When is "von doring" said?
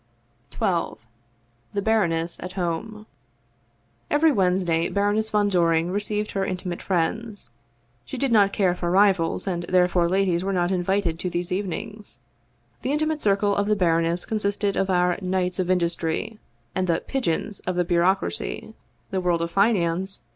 5.29-5.91